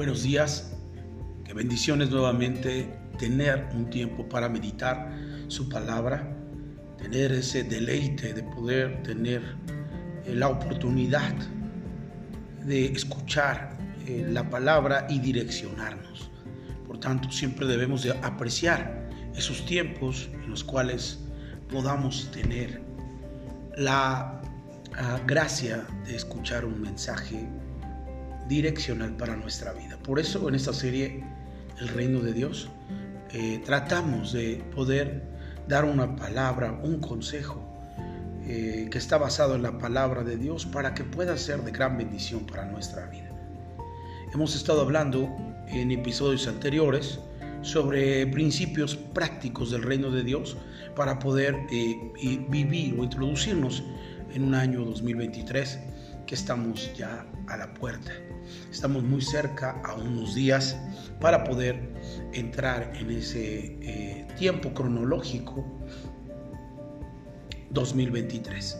[0.00, 0.72] Buenos días,
[1.44, 5.14] qué bendiciones nuevamente tener un tiempo para meditar
[5.48, 6.26] su palabra,
[6.96, 9.42] tener ese deleite de poder tener
[10.24, 11.34] eh, la oportunidad
[12.64, 13.76] de escuchar
[14.06, 16.30] eh, la palabra y direccionarnos.
[16.86, 21.18] Por tanto, siempre debemos de apreciar esos tiempos en los cuales
[21.68, 22.80] podamos tener
[23.76, 24.40] la
[24.96, 27.46] ah, gracia de escuchar un mensaje
[28.50, 29.96] direccional para nuestra vida.
[30.02, 31.22] Por eso en esta serie,
[31.78, 32.68] El Reino de Dios,
[33.32, 35.22] eh, tratamos de poder
[35.68, 37.64] dar una palabra, un consejo
[38.44, 41.96] eh, que está basado en la palabra de Dios para que pueda ser de gran
[41.96, 43.30] bendición para nuestra vida.
[44.34, 45.28] Hemos estado hablando
[45.68, 47.20] en episodios anteriores
[47.62, 50.56] sobre principios prácticos del reino de Dios
[50.96, 53.84] para poder eh, vivir o introducirnos
[54.34, 55.78] en un año 2023
[56.26, 58.10] que estamos ya a la puerta.
[58.70, 60.76] Estamos muy cerca a unos días
[61.20, 61.92] para poder
[62.32, 65.64] entrar en ese eh, tiempo cronológico
[67.70, 68.78] 2023.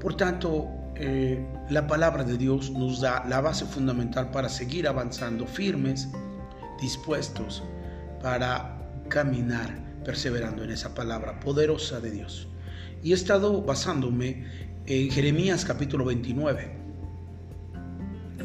[0.00, 5.46] Por tanto, eh, la palabra de Dios nos da la base fundamental para seguir avanzando
[5.46, 6.08] firmes,
[6.80, 7.62] dispuestos
[8.22, 12.48] para caminar perseverando en esa palabra poderosa de Dios.
[13.02, 14.46] Y he estado basándome
[14.86, 16.85] en Jeremías capítulo 29.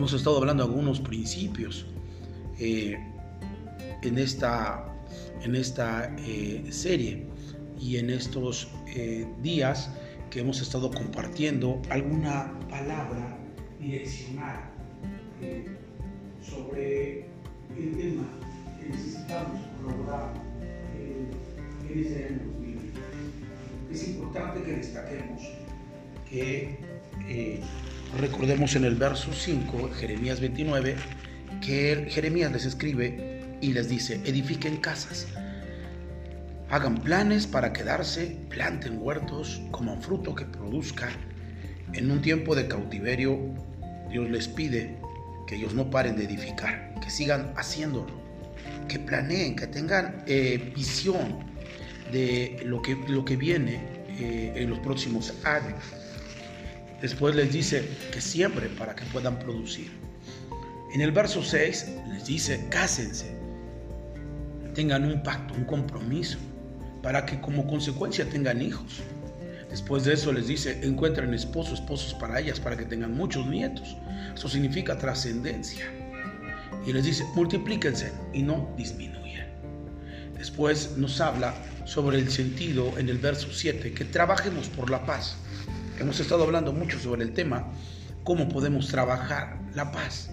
[0.01, 1.85] Hemos estado hablando de algunos principios
[2.57, 2.97] eh,
[4.01, 4.83] en esta,
[5.43, 7.27] en esta eh, serie
[7.79, 9.91] y en estos eh, días
[10.31, 13.37] que hemos estado compartiendo alguna palabra
[13.79, 14.71] direccional
[16.41, 17.27] sobre
[17.77, 18.23] el tema
[18.79, 20.33] que necesitamos colaborar
[20.97, 22.99] en este año 2020.
[23.91, 25.43] Es importante que destaquemos
[26.27, 26.79] que
[28.17, 30.95] recordemos en el verso 5, Jeremías 29,
[31.61, 35.27] que Jeremías les escribe y les dice, edifiquen casas,
[36.69, 41.09] hagan planes para quedarse, planten huertos, coman fruto que produzca.
[41.93, 43.39] En un tiempo de cautiverio,
[44.09, 44.97] Dios les pide
[45.47, 48.21] que ellos no paren de edificar, que sigan haciéndolo
[48.87, 51.39] que planeen, que tengan eh, visión
[52.11, 53.79] de lo que, lo que viene
[54.19, 55.79] eh, en los próximos años.
[57.01, 59.91] Después les dice que siempre para que puedan producir.
[60.93, 63.31] En el verso 6 les dice, cásense,
[64.75, 66.37] tengan un pacto, un compromiso,
[67.01, 69.01] para que como consecuencia tengan hijos.
[69.69, 73.95] Después de eso les dice, encuentren esposos, esposos para ellas, para que tengan muchos nietos.
[74.35, 75.85] Eso significa trascendencia
[76.85, 79.47] y les dice, multiplíquense y no disminuyan.
[80.37, 81.53] Después nos habla
[81.85, 85.37] sobre el sentido en el verso 7, que trabajemos por la paz.
[86.01, 87.67] Hemos estado hablando mucho sobre el tema,
[88.23, 90.31] cómo podemos trabajar la paz.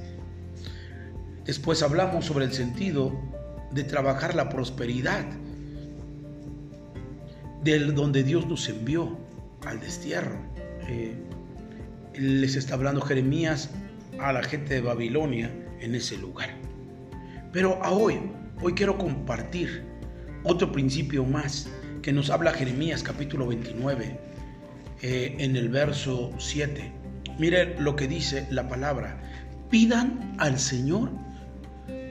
[1.45, 3.13] Después hablamos sobre el sentido
[3.71, 5.27] de trabajar la prosperidad,
[7.63, 9.19] del donde Dios nos envió
[9.67, 10.39] al destierro.
[10.89, 11.15] Eh,
[12.15, 13.69] les está hablando Jeremías
[14.19, 16.49] a la gente de Babilonia en ese lugar.
[17.53, 18.19] Pero a hoy,
[18.63, 19.85] hoy quiero compartir
[20.45, 21.69] otro principio más
[22.01, 24.29] que nos habla Jeremías capítulo 29
[25.03, 26.93] eh, en el verso 7.
[27.39, 29.21] Mire lo que dice la palabra.
[29.71, 31.11] Pidan al Señor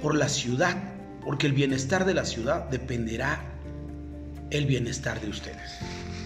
[0.01, 0.77] por la ciudad,
[1.25, 3.43] porque el bienestar de la ciudad dependerá
[4.51, 5.79] el bienestar de ustedes.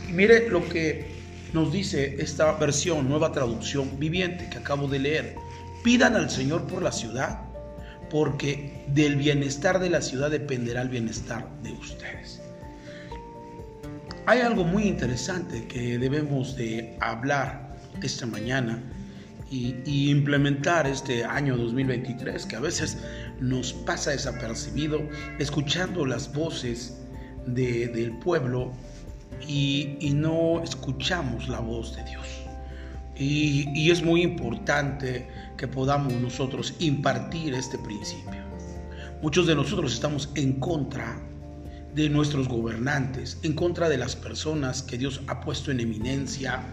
[0.09, 1.05] Mire lo que
[1.53, 5.35] nos dice esta versión, nueva traducción viviente que acabo de leer.
[5.83, 7.41] Pidan al Señor por la ciudad,
[8.09, 12.40] porque del bienestar de la ciudad dependerá el bienestar de ustedes.
[14.31, 18.81] Hay algo muy interesante que debemos de hablar esta mañana
[19.49, 22.97] y, implementar este año 2023, que a veces
[23.41, 25.01] nos pasa desapercibido,
[25.37, 26.97] escuchando las voces
[27.45, 28.71] del pueblo
[29.45, 32.25] y no escuchamos la voz de Dios.
[33.17, 35.27] Y, es muy importante
[35.57, 38.39] que podamos nosotros impartir este principio.
[39.21, 41.19] Muchos de nosotros estamos en contra
[41.95, 46.63] de nuestros gobernantes, en contra de las personas que Dios ha puesto en eminencia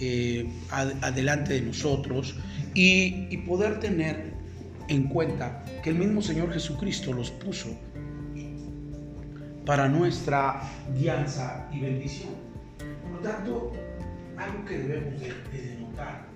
[0.00, 2.34] eh, adelante de nosotros
[2.74, 4.32] y, poder tener
[4.88, 7.68] en cuenta que el mismo Señor Jesucristo los puso
[9.64, 10.62] para nuestra
[10.98, 12.34] guianza y bendición.
[13.02, 13.72] Por lo tanto,
[14.36, 16.26] algo que debemos de, denotar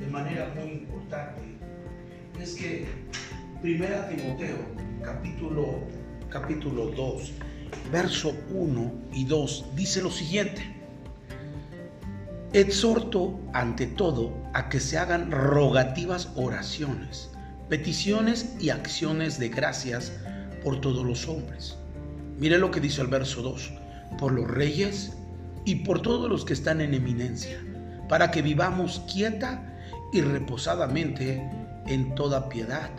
[0.00, 1.42] de manera muy importante
[2.40, 2.86] es que
[3.60, 4.56] Primera Timoteo
[5.02, 5.80] capítulo,
[6.34, 7.30] capítulo 2,
[7.92, 10.62] verso 1 y 2 dice lo siguiente.
[12.52, 17.30] Exhorto ante todo a que se hagan rogativas oraciones,
[17.68, 20.12] peticiones y acciones de gracias
[20.64, 21.76] por todos los hombres.
[22.36, 23.72] Mire lo que dice el verso 2,
[24.18, 25.12] por los reyes
[25.64, 27.60] y por todos los que están en eminencia,
[28.08, 29.78] para que vivamos quieta
[30.12, 31.48] y reposadamente
[31.86, 32.90] en toda piedad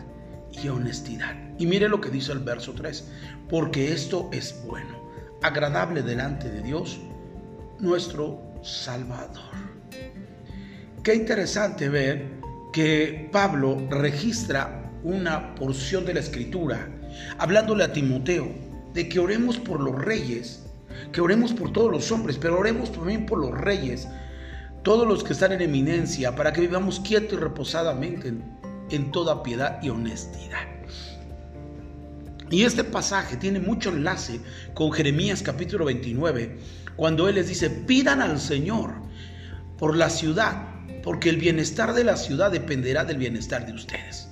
[0.52, 1.45] y honestidad.
[1.58, 3.04] Y mire lo que dice el verso 3,
[3.48, 5.10] porque esto es bueno,
[5.42, 7.00] agradable delante de Dios,
[7.78, 9.54] nuestro Salvador.
[11.02, 12.40] Qué interesante ver
[12.72, 16.88] que Pablo registra una porción de la escritura
[17.38, 18.48] hablándole a Timoteo
[18.92, 20.66] de que oremos por los reyes,
[21.12, 24.08] que oremos por todos los hombres, pero oremos también por los reyes,
[24.82, 28.44] todos los que están en eminencia, para que vivamos quieto y reposadamente en,
[28.90, 30.75] en toda piedad y honestidad.
[32.50, 34.40] Y este pasaje tiene mucho enlace
[34.74, 36.58] con Jeremías capítulo 29,
[36.94, 38.94] cuando Él les dice, pidan al Señor
[39.78, 40.68] por la ciudad,
[41.02, 44.28] porque el bienestar de la ciudad dependerá del bienestar de ustedes.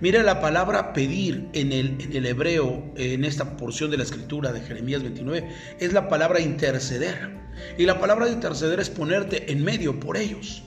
[0.00, 4.52] Mire la palabra pedir en el, en el hebreo, en esta porción de la escritura
[4.52, 5.48] de Jeremías 29,
[5.78, 7.40] es la palabra interceder.
[7.78, 10.64] Y la palabra interceder es ponerte en medio por ellos.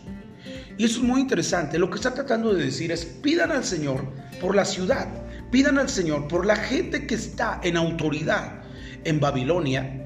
[0.78, 1.78] Y eso es muy interesante.
[1.78, 4.06] Lo que está tratando de decir es, pidan al Señor
[4.40, 8.64] por la ciudad, pidan al Señor por la gente que está en autoridad
[9.04, 10.02] en Babilonia,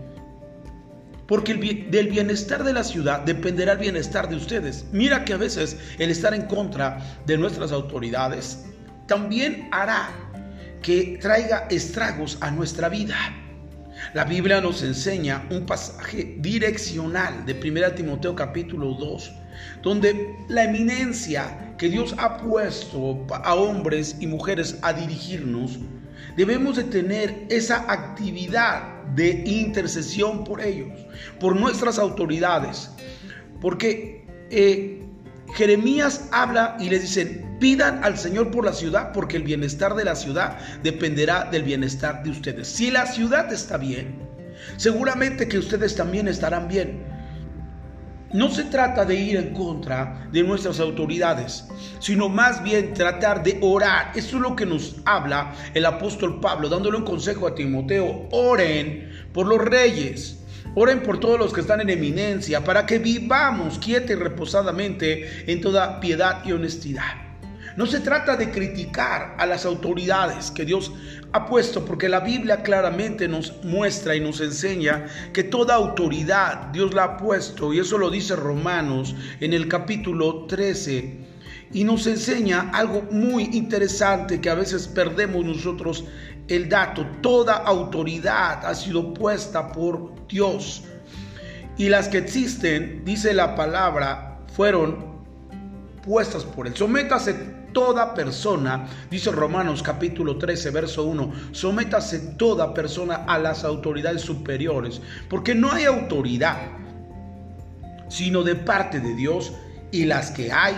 [1.28, 1.54] porque
[1.90, 4.86] del bienestar de la ciudad dependerá el bienestar de ustedes.
[4.92, 8.66] Mira que a veces el estar en contra de nuestras autoridades
[9.08, 10.10] también hará
[10.82, 13.16] que traiga estragos a nuestra vida.
[14.14, 19.32] La Biblia nos enseña un pasaje direccional de 1 Timoteo capítulo 2,
[19.82, 25.80] donde la eminencia que Dios ha puesto a hombres y mujeres a dirigirnos,
[26.36, 31.06] debemos de tener esa actividad de intercesión por ellos,
[31.40, 32.90] por nuestras autoridades,
[33.62, 35.04] porque eh,
[35.56, 40.06] Jeremías habla y les dicen, pidan al Señor por la ciudad, porque el bienestar de
[40.06, 42.68] la ciudad dependerá del bienestar de ustedes.
[42.68, 44.20] Si la ciudad está bien,
[44.78, 47.04] seguramente que ustedes también estarán bien.
[48.32, 51.68] No se trata de ir en contra de nuestras autoridades,
[52.00, 54.12] sino más bien tratar de orar.
[54.16, 58.28] Eso es lo que nos habla el apóstol Pablo, dándole un consejo a Timoteo.
[58.32, 60.40] Oren por los reyes
[60.76, 65.62] Oren por todos los que están en eminencia, para que vivamos quieta y reposadamente en
[65.62, 67.29] toda piedad y honestidad.
[67.80, 70.92] No se trata de criticar a las autoridades que Dios
[71.32, 76.94] ha puesto, porque la Biblia claramente nos muestra y nos enseña que toda autoridad Dios
[76.94, 81.20] la ha puesto, y eso lo dice Romanos en el capítulo 13
[81.72, 86.04] y nos enseña algo muy interesante que a veces perdemos nosotros
[86.50, 87.08] el dato.
[87.22, 90.84] Toda autoridad ha sido puesta por Dios.
[91.78, 95.24] Y las que existen, dice la palabra, fueron
[96.06, 96.76] puestas por Él.
[96.76, 104.22] Sométase toda persona, dice Romanos capítulo 13, verso 1, sométase toda persona a las autoridades
[104.22, 106.58] superiores, porque no hay autoridad,
[108.10, 109.54] sino de parte de Dios,
[109.92, 110.76] y las que hay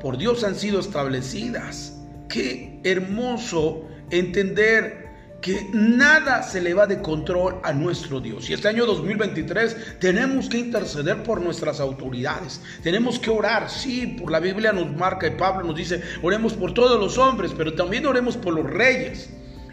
[0.00, 1.98] por Dios han sido establecidas.
[2.28, 5.03] Qué hermoso entender
[5.44, 8.48] que nada se le va de control a nuestro Dios.
[8.48, 12.62] Y este año 2023 tenemos que interceder por nuestras autoridades.
[12.82, 16.72] Tenemos que orar, sí, por la Biblia nos marca y Pablo nos dice, oremos por
[16.72, 19.28] todos los hombres, pero también oremos por los reyes.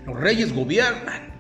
[0.06, 1.32] Los reyes gobiernan.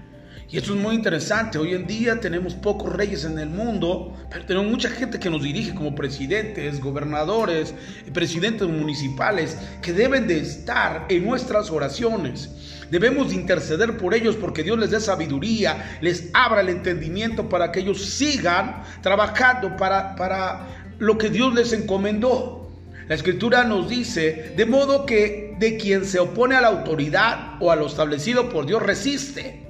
[0.49, 1.57] Y eso es muy interesante.
[1.57, 5.43] Hoy en día tenemos pocos reyes en el mundo, pero tenemos mucha gente que nos
[5.43, 7.73] dirige como presidentes, gobernadores,
[8.13, 12.79] presidentes municipales, que deben de estar en nuestras oraciones.
[12.91, 17.71] Debemos de interceder por ellos porque Dios les dé sabiduría, les abra el entendimiento para
[17.71, 20.67] que ellos sigan trabajando para, para
[20.99, 22.69] lo que Dios les encomendó.
[23.07, 27.71] La escritura nos dice, de modo que de quien se opone a la autoridad o
[27.71, 29.61] a lo establecido por Dios resiste.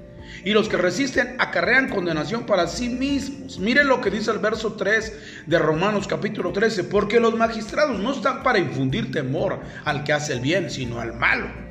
[0.44, 3.60] Y los que resisten acarrean condenación para sí mismos.
[3.60, 8.14] Miren lo que dice el verso 3 de Romanos capítulo 13, porque los magistrados no
[8.14, 11.71] están para infundir temor al que hace el bien, sino al malo.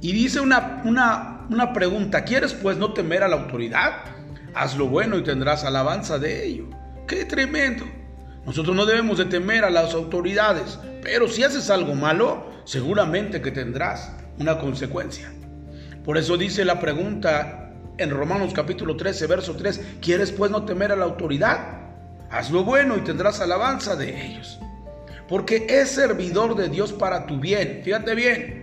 [0.00, 4.04] Y dice una, una, una pregunta, ¿quieres pues no temer a la autoridad?
[4.54, 6.70] Haz lo bueno y tendrás alabanza de ello.
[7.06, 7.84] ¡Qué tremendo!
[8.46, 13.50] Nosotros no debemos de temer a las autoridades, pero si haces algo malo, seguramente que
[13.50, 15.30] tendrás una consecuencia.
[16.04, 20.90] Por eso dice la pregunta en Romanos capítulo 13, verso 3, ¿quieres pues no temer
[20.90, 21.80] a la autoridad?
[22.30, 24.58] Haz lo bueno y tendrás alabanza de ellos.
[25.28, 27.82] Porque es servidor de Dios para tu bien.
[27.84, 28.59] Fíjate bien,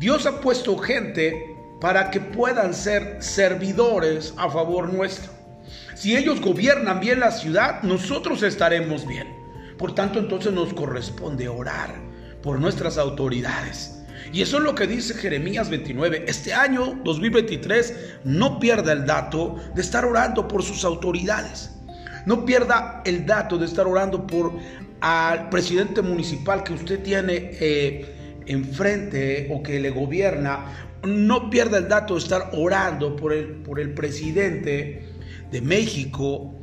[0.00, 5.30] Dios ha puesto gente para que puedan ser servidores a favor nuestro.
[5.94, 9.28] Si ellos gobiernan bien la ciudad, nosotros estaremos bien.
[9.76, 11.94] Por tanto, entonces nos corresponde orar
[12.42, 14.02] por nuestras autoridades.
[14.32, 16.24] Y eso es lo que dice Jeremías 29.
[16.26, 21.72] Este año 2023 no pierda el dato de estar orando por sus autoridades.
[22.24, 24.54] No pierda el dato de estar orando por
[25.02, 28.16] al presidente municipal que usted tiene eh,
[28.46, 30.88] enfrente o que le gobierna.
[31.04, 35.04] No pierda el dato de estar orando por el, por el presidente
[35.50, 36.54] de México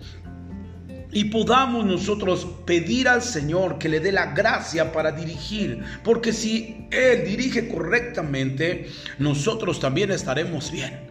[1.11, 6.87] y podamos nosotros pedir al Señor que le dé la gracia para dirigir, porque si
[6.91, 11.06] Él dirige correctamente, nosotros también estaremos bien.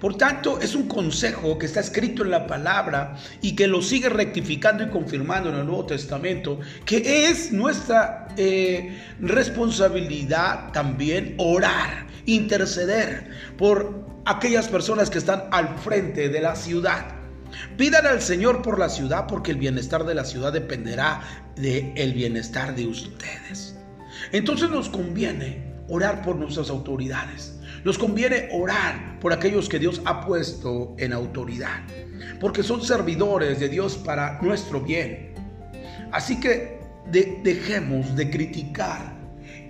[0.00, 4.08] Por tanto, es un consejo que está escrito en la palabra y que lo sigue
[4.08, 13.30] rectificando y confirmando en el Nuevo Testamento, que es nuestra eh, responsabilidad también orar, interceder
[13.56, 17.18] por aquellas personas que están al frente de la ciudad.
[17.76, 21.22] Pidan al Señor por la ciudad porque el bienestar de la ciudad dependerá
[21.56, 23.74] del el bienestar de ustedes.
[24.32, 27.57] Entonces nos conviene orar por nuestras autoridades.
[27.88, 31.80] Nos conviene orar por aquellos que Dios ha puesto en autoridad,
[32.38, 35.32] porque son servidores de Dios para nuestro bien.
[36.12, 36.80] Así que
[37.10, 39.16] dejemos de criticar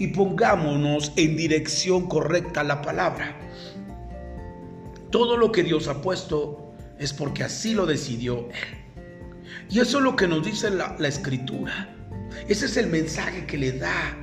[0.00, 3.36] y pongámonos en dirección correcta a la palabra.
[5.12, 9.54] Todo lo que Dios ha puesto es porque así lo decidió Él.
[9.70, 11.96] Y eso es lo que nos dice la, escritura.
[12.48, 14.16] Ese es el mensaje que le da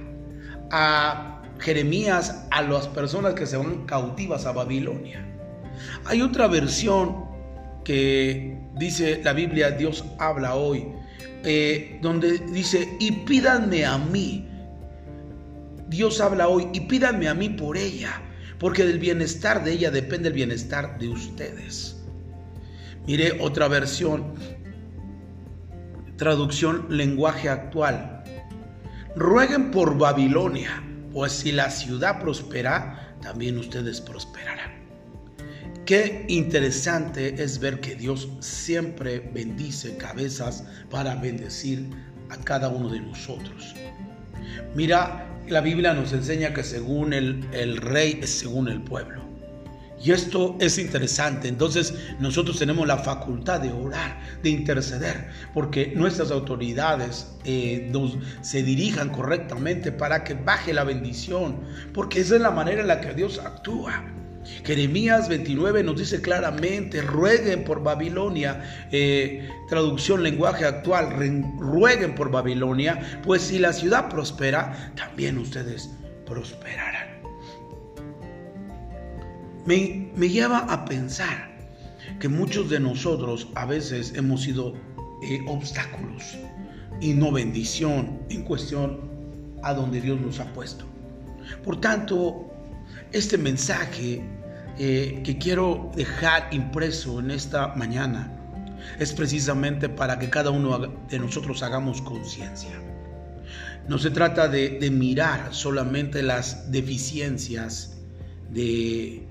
[0.70, 5.26] a Jeremías a las personas que se van cautivas a Babilonia.
[6.06, 7.26] Hay otra versión
[7.84, 10.88] que dice la Biblia, Dios habla hoy,
[11.44, 14.50] eh, donde dice, y pídanme a mí.
[15.88, 18.22] Dios habla hoy, y pídanme a mí por ella,
[18.60, 22.04] porque del bienestar de ella depende el bienestar de ustedes.
[23.06, 24.34] Mire otra versión,
[26.18, 28.24] traducción lenguaje actual.
[29.16, 30.84] Rueguen por Babilonia,
[31.16, 34.84] pues si la ciudad prospera, también ustedes prosperarán.
[35.86, 41.90] Qué interesante es ver que Dios siempre bendice cabezas para bendecir
[42.30, 43.74] a cada uno de nosotros.
[44.76, 49.25] Mira, la Biblia nos enseña que según el, el rey es según el pueblo.
[50.06, 51.48] Y esto es interesante.
[51.48, 57.92] Entonces nosotros tenemos la facultad de orar, de interceder, porque nuestras autoridades eh,
[58.42, 61.60] se dirijan correctamente para que baje la bendición,
[61.92, 64.06] porque esa es la manera en la que Dios actúa.
[64.64, 71.16] Jeremías 29 nos dice claramente, rueguen por Babilonia, eh, traducción lenguaje actual,
[71.58, 75.90] rueguen por Babilonia, pues si la ciudad prospera, también ustedes
[76.28, 76.95] prosperarán
[79.66, 81.50] me, lleva a pensar
[82.20, 84.74] que muchos de nosotros a veces hemos sido
[85.24, 86.38] eh, obstáculos
[87.02, 89.00] y no bendición en cuestión
[89.64, 90.86] a donde Dios nos ha puesto.
[91.64, 92.52] Por tanto,
[93.12, 94.22] este mensaje
[94.78, 98.32] eh, que quiero dejar impreso en esta mañana
[99.00, 100.78] es precisamente para que cada uno
[101.10, 102.72] de nosotros hagamos conciencia.
[103.88, 107.98] No se trata de mirar solamente las deficiencias
[108.50, 109.25] de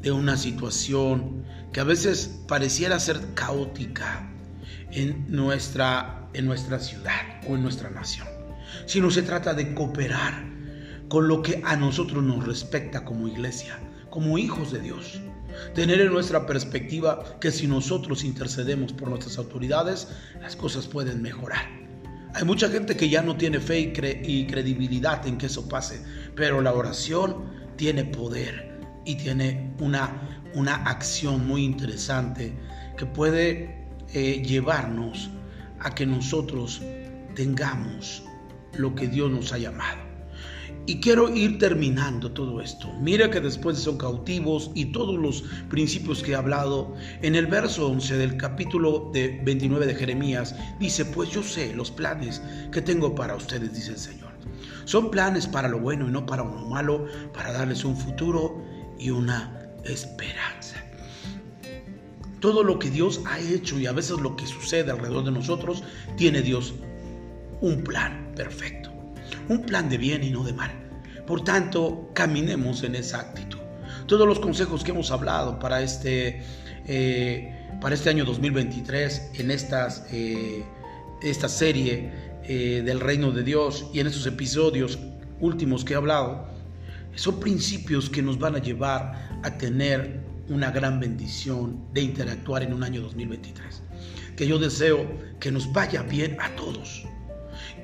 [0.00, 4.30] de una situación que a veces pareciera ser caótica
[4.90, 8.26] en nuestra, en nuestra ciudad o en nuestra nación,
[8.86, 10.46] sino se trata de cooperar
[11.08, 13.78] con lo que a nosotros nos respecta como iglesia,
[14.10, 15.20] como hijos de Dios.
[15.74, 20.08] Tener en nuestra perspectiva que si nosotros intercedemos por nuestras autoridades,
[20.40, 21.68] las cosas pueden mejorar.
[22.34, 26.00] Hay mucha gente que ya no tiene fe y, y credibilidad en que eso pase,
[26.36, 28.67] pero la oración tiene poder
[29.04, 32.54] y tiene una, una acción muy interesante
[32.96, 35.30] que puede eh, llevarnos
[35.80, 36.82] a que nosotros
[37.34, 38.24] tengamos
[38.74, 40.08] lo que Dios nos ha llamado.
[40.86, 42.90] Y quiero ir terminando todo esto.
[42.98, 47.88] Mira que después son cautivos y todos los principios que he hablado, en el verso
[47.88, 52.40] 11 del capítulo de 29 de Jeremías, dice, pues yo sé los planes
[52.72, 54.28] que tengo para ustedes, dice el Señor.
[54.86, 58.57] Son planes para lo bueno y no para lo malo, para darles un futuro
[58.98, 60.76] y una esperanza.
[62.40, 65.82] Todo lo que Dios ha hecho y a veces lo que sucede alrededor de nosotros,
[66.16, 66.74] tiene Dios
[67.60, 68.90] un plan perfecto,
[69.48, 70.70] un plan de bien y no de mal.
[71.26, 73.58] Por tanto, caminemos en esa actitud.
[74.06, 76.42] Todos los consejos que hemos hablado para este,
[76.86, 80.64] eh, para este año 2023, en estas, eh,
[81.22, 82.10] esta serie
[82.44, 84.98] eh, del reino de Dios y en estos episodios
[85.40, 86.46] últimos que he hablado,
[87.18, 92.72] son principios que nos van a llevar a tener una gran bendición de interactuar en
[92.72, 93.82] un año 2023.
[94.36, 95.04] Que yo deseo
[95.40, 97.04] que nos vaya bien a todos.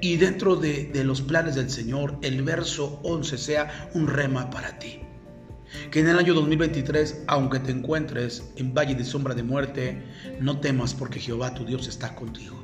[0.01, 5.01] y dentro de, los planes del Señor, el verso 11 sea un rema para ti.
[5.91, 10.03] Que en el año 2023, aunque te encuentres en valle de sombra de muerte,
[10.41, 12.63] no temas porque Jehová tu Dios está contigo.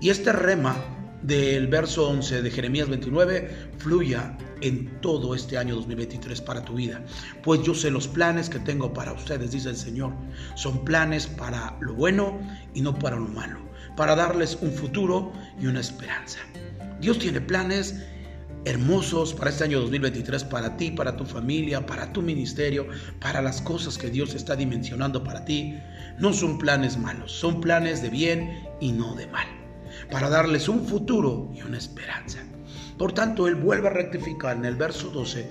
[0.00, 0.76] Y este rema
[1.22, 7.04] del verso 11 de Jeremías 29 fluya en todo este año 2023 para tu vida.
[7.42, 10.12] Pues yo sé los planes que tengo para ustedes, dice el Señor.
[10.54, 12.38] Son planes para lo bueno
[12.74, 13.58] y no para lo malo,
[13.96, 16.38] para darles un futuro y una esperanza.
[17.00, 17.94] Dios tiene planes
[18.66, 22.88] hermosos para este año 2023, para ti, para tu familia, para tu ministerio,
[23.20, 25.78] para las cosas que Dios está dimensionando para ti.
[26.18, 29.46] No son planes malos, son planes de bien y no de mal,
[30.10, 32.38] para darles un futuro y una esperanza.
[32.98, 35.48] Por tanto, Él vuelve a rectificar en el verso 12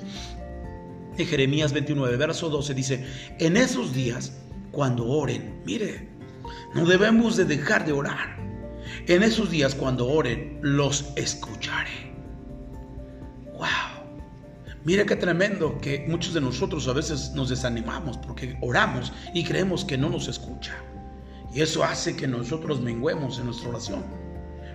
[1.18, 3.06] de Jeremías 29, verso 12, dice,
[3.40, 4.34] en esos días,
[4.72, 6.10] cuando oren, mire,
[6.74, 8.36] no debemos de dejar de orar.
[9.08, 12.06] En esos días, cuando oren, los escucharé
[14.86, 19.84] Mira qué tremendo que muchos de nosotros a veces nos desanimamos porque oramos y creemos
[19.84, 20.76] que no nos escucha.
[21.52, 24.06] Y eso hace que nosotros menguemos en nuestra oración.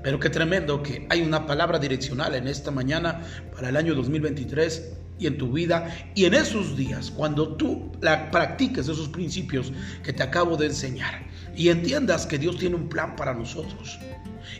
[0.02, 3.23] Pero qué tremendo que hay una palabra direccional en esta mañana
[3.54, 8.30] para el año 2023 y en tu vida y en esos días, cuando tú la
[8.30, 13.16] practiques esos principios que te acabo de enseñar y entiendas que Dios tiene un plan
[13.16, 13.99] para nosotros.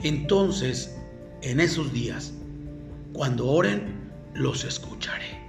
[0.03, 0.97] Entonces,
[1.43, 2.33] en esos días,
[3.15, 5.41] cuando oren, los escucharé.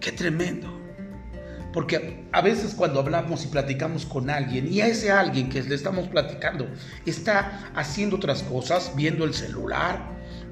[0.00, 0.75] Qué tremendo.
[1.76, 5.74] Porque a veces cuando hablamos y platicamos con alguien y a ese alguien que le
[5.74, 6.66] estamos platicando
[7.04, 10.00] está haciendo otras cosas, viendo el celular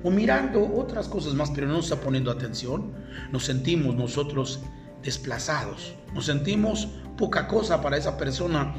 [0.03, 2.93] o mirando otras cosas más, pero no está poniendo atención,
[3.33, 4.61] nos sentimos nosotros
[5.03, 8.75] desplazados, nos sentimos poca cosa para esa persona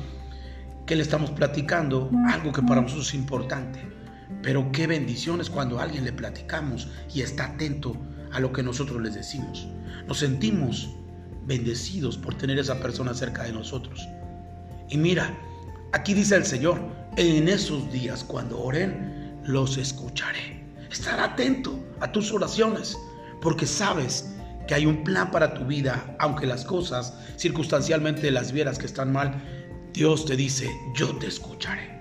[0.86, 3.80] que le estamos platicando, algo que para nosotros es importante.
[4.44, 7.98] Pero qué bendiciones cuando a alguien le platicamos y está atento
[8.32, 9.68] a lo que nosotros les decimos.
[10.06, 10.96] Nos sentimos
[11.46, 14.08] bendecidos por tener esa persona cerca de nosotros.
[14.90, 15.36] Y mira,
[15.94, 16.80] aquí dice el Señor,
[17.18, 20.64] en esos días cuando oren, los escucharé.
[20.92, 22.98] Estar atento a tus oraciones,
[23.42, 24.32] porque sabes
[24.68, 29.12] que hay un plan para tu vida, aunque las cosas circunstancialmente las vieras que están
[29.12, 29.42] mal,
[29.94, 31.96] Dios te dice, yo te escucharé.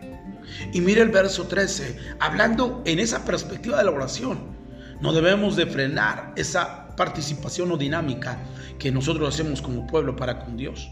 [0.73, 4.55] Y mira el verso 13, hablando en esa perspectiva de la oración.
[5.01, 8.39] No debemos de frenar esa participación o dinámica
[8.79, 10.91] que nosotros hacemos como pueblo para con Dios,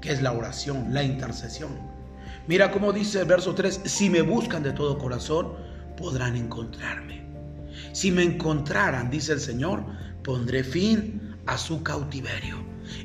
[0.00, 1.78] que es la oración, la intercesión.
[2.46, 5.54] Mira cómo dice el verso 3, si me buscan de todo corazón,
[5.96, 7.24] podrán encontrarme.
[7.92, 9.84] Si me encontraran, dice el Señor,
[10.22, 12.56] pondré fin a su cautiverio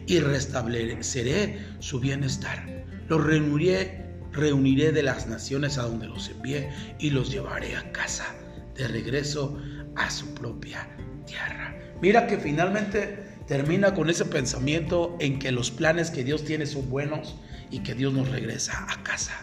[0.08, 2.86] y restableceré su bienestar.
[3.08, 8.36] Los reuniré, reuniré de las naciones a donde los envié y los llevaré a casa
[8.76, 9.58] de regreso
[9.96, 10.88] a su propia
[11.26, 11.69] tierra.
[12.02, 16.90] Mira que finalmente termina con ese pensamiento en que los planes que Dios tiene son
[16.90, 17.36] buenos
[17.72, 19.34] y que Dios nos regresa a casa.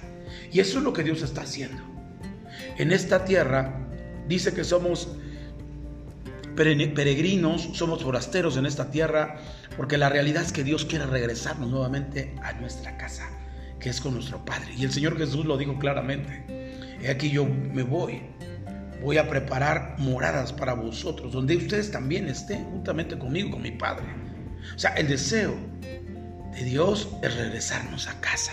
[0.53, 1.83] Y eso es lo que Dios está haciendo.
[2.79, 3.87] En esta tierra
[4.29, 5.09] dice que somos
[6.55, 9.39] peregrinos, somos forasteros en esta tierra,
[9.77, 13.29] porque la realidad es que Dios quiere regresarnos nuevamente a nuestra casa,
[13.79, 14.73] que es con nuestro Padre.
[14.77, 16.45] Y el Señor Jesús lo dijo claramente.
[17.03, 18.23] He aquí yo me voy,
[19.03, 24.07] voy a preparar moradas para vosotros, donde ustedes también estén juntamente conmigo, con mi Padre.
[24.75, 25.55] O sea, el deseo
[26.53, 28.53] de Dios es regresarnos a casa.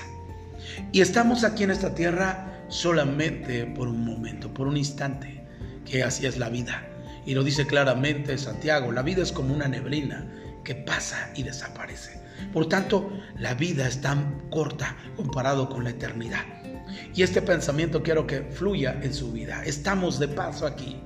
[0.91, 5.43] Y estamos aquí en esta tierra solamente por un momento, por un instante,
[5.85, 6.87] que así es la vida.
[7.25, 10.27] Y lo dice claramente Santiago, la vida es como una neblina
[10.63, 12.21] que pasa y desaparece.
[12.51, 16.62] Por tanto, la vida es tan corta comparado con la eternidad.
[17.15, 19.63] Y este pensamiento quiero que fluya en su vida.
[19.65, 20.97] Estamos de paso aquí.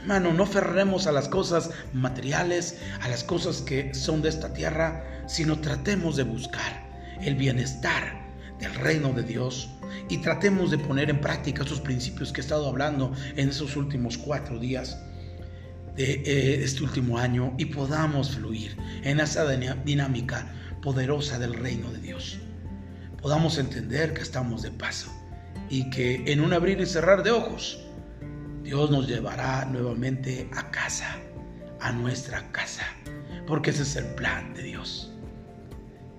[0.00, 5.04] Hermano, no ferremos a las cosas materiales, a las cosas que son de esta tierra,
[5.28, 6.86] sino tratemos de buscar
[7.20, 8.26] el bienestar
[8.58, 9.70] del reino de Dios
[10.08, 14.18] y tratemos de poner en práctica esos principios que he estado hablando en esos últimos
[14.18, 14.98] cuatro días
[15.94, 22.00] de eh, este último año y podamos fluir en esa dinámica poderosa del reino de
[22.00, 22.38] Dios
[23.26, 25.10] podamos entender que estamos de paso
[25.68, 27.80] y que en un abrir y cerrar de ojos,
[28.62, 31.16] Dios nos llevará nuevamente a casa,
[31.80, 32.84] a nuestra casa,
[33.46, 35.12] porque ese es el plan de Dios.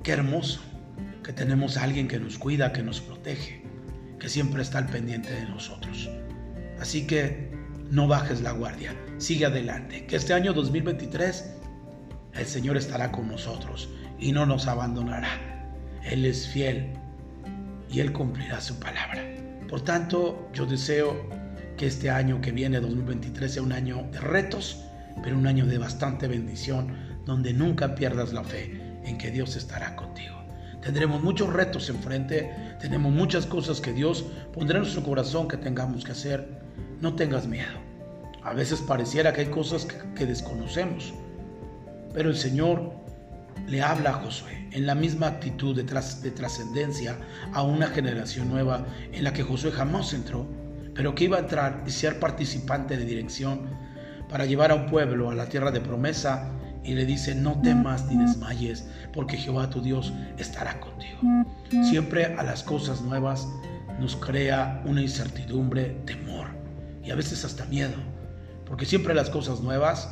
[0.03, 0.61] Qué hermoso
[1.23, 3.63] que tenemos a alguien que nos cuida, que nos protege,
[4.19, 6.09] que siempre está al pendiente de nosotros.
[6.79, 7.51] Así que
[7.91, 11.53] no bajes la guardia, sigue adelante, que este año 2023
[12.33, 15.29] el Señor estará con nosotros y no nos abandonará.
[16.03, 16.93] Él es fiel
[17.89, 19.36] y Él cumplirá su palabra.
[19.69, 21.29] Por tanto, yo deseo
[21.75, 24.83] que este año que viene, 2023, sea un año de retos,
[25.23, 26.93] pero un año de bastante bendición,
[27.25, 30.35] donde nunca pierdas la fe en que Dios estará contigo.
[30.81, 32.49] Tendremos muchos retos enfrente,
[32.79, 36.47] tenemos muchas cosas que Dios pondrá en nuestro corazón que tengamos que hacer.
[37.01, 37.77] No tengas miedo.
[38.43, 41.13] A veces pareciera que hay cosas que, desconocemos,
[42.13, 42.93] pero el Señor
[43.67, 47.17] le habla a Josué en la misma actitud de, de trascendencia
[47.53, 50.47] a una generación nueva en la que Josué jamás entró,
[50.95, 53.61] pero que iba a entrar y ser participante de dirección
[54.29, 56.51] para llevar a un pueblo a la tierra de promesa
[56.83, 61.19] y le dice, no temas ni desmayes, porque Jehová tu Dios estará contigo.
[61.89, 63.47] Siempre a las cosas nuevas
[63.99, 66.47] nos crea una incertidumbre, temor
[67.03, 67.95] y a veces hasta miedo,
[68.65, 70.09] porque siempre las cosas nuevas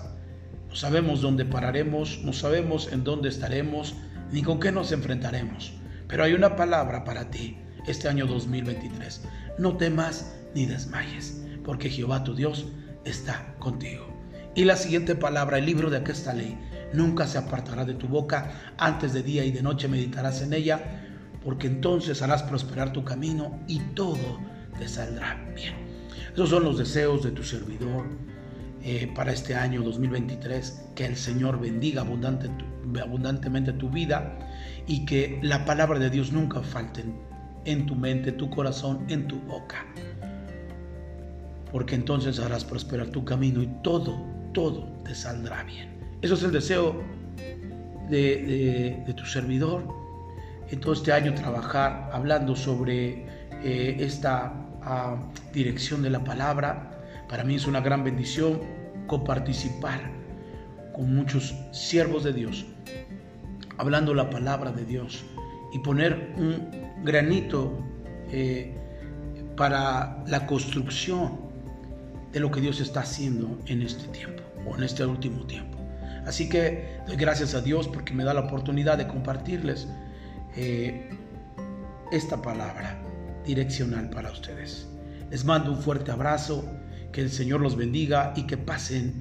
[0.75, 3.95] no sabemos dónde pararemos, no sabemos en dónde estaremos,
[4.33, 5.71] ni con qué nos enfrentaremos.
[6.09, 7.57] Pero hay una palabra para ti
[7.87, 9.21] este año 2023.
[9.57, 12.65] No temas ni desmayes, porque Jehová tu Dios
[13.05, 14.05] está contigo.
[14.53, 16.59] Y la siguiente palabra, el libro de aquesta ley,
[16.91, 21.05] nunca se apartará de tu boca, antes de día y de noche meditarás en ella,
[21.41, 24.41] porque entonces harás prosperar tu camino y todo
[24.77, 25.75] te saldrá bien.
[26.33, 28.34] Esos son los deseos de tu servidor
[28.85, 30.91] eh, para este año 2023.
[30.95, 32.49] Que el Señor bendiga abundante
[33.01, 34.37] abundantemente tu vida
[34.87, 37.03] y que la palabra de Dios nunca falte
[37.65, 39.85] en tu mente, tu corazón, en tu boca.
[41.71, 45.89] Porque entonces harás prosperar tu camino y todo todo te saldrá bien.
[46.23, 47.03] Eso es el deseo
[48.09, 49.85] de, tu servidor.
[50.71, 53.27] En todo este año trabajar hablando sobre
[53.63, 55.17] eh, esta ah,
[55.53, 56.91] dirección de la palabra.
[57.29, 58.61] Para mí es una gran bendición
[59.07, 60.11] coparticipar
[60.93, 62.65] con muchos siervos de Dios,
[63.77, 65.25] hablando la palabra de Dios
[65.73, 67.77] y poner un granito
[68.31, 68.73] eh,
[69.57, 71.39] para la construcción
[72.31, 75.77] de lo que Dios está haciendo en este tiempo o en este último tiempo.
[76.25, 79.87] Así que doy gracias a Dios porque me da la oportunidad de compartirles
[80.55, 81.09] eh,
[82.11, 82.99] esta palabra
[83.45, 84.87] direccional para ustedes.
[85.29, 86.65] Les mando un fuerte abrazo,
[87.15, 89.13] que el Señor los bendiga y que pasen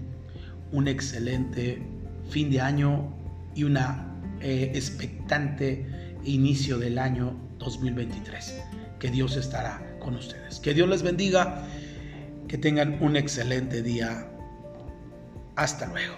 [0.73, 1.81] un excelente
[2.29, 3.15] fin de año
[3.55, 5.87] y una eh, expectante
[6.25, 8.63] inicio del año 2023.
[8.99, 10.59] Que Dios estará con ustedes.
[10.59, 11.69] Que Dios les bendiga
[12.49, 14.29] que tengan un excelente día.
[15.55, 16.17] Hasta luego.